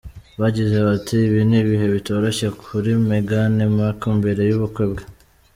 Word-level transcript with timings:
Bagize 0.41 0.77
bati: 0.87 1.15
“Ibi 1.27 1.41
ni 1.49 1.57
ibihe 1.61 1.85
bitoroshye 1.95 2.47
kuri 2.63 2.89
Meghan 3.07 3.55
Markle 3.77 4.13
mbere 4.19 4.41
y’ubukwe 4.49 4.83
bwe. 4.91 5.03